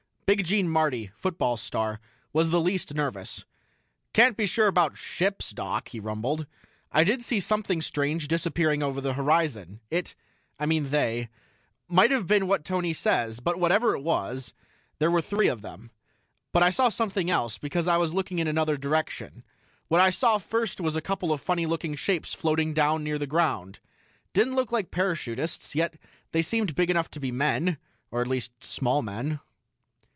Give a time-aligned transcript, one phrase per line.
[0.31, 1.99] Big Gene Marty, football star,
[2.31, 3.43] was the least nervous.
[4.13, 6.47] "Can't be sure about ships, Doc," he rumbled.
[6.89, 9.81] "I did see something strange disappearing over the horizon.
[9.89, 10.15] It
[10.57, 11.27] I mean they
[11.89, 14.53] might have been what Tony says; but whatever it was,
[14.99, 15.91] there were three of them.
[16.53, 19.43] But I saw something else, because I was looking in another direction.
[19.89, 23.27] What I saw first was a couple of funny looking shapes floating down near the
[23.27, 23.81] ground.
[24.31, 25.95] Didn't look like parachutists, yet
[26.31, 27.77] they seemed big enough to be men
[28.11, 29.41] or at least, small men."